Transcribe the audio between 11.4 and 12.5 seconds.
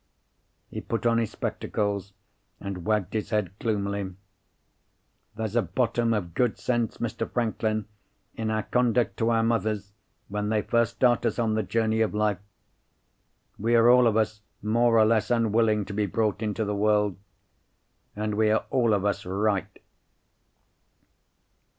the journey of life.